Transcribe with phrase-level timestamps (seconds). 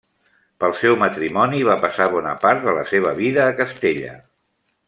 [0.63, 4.19] Pel seu matrimoni va passar bona part de la seva vida a Castella.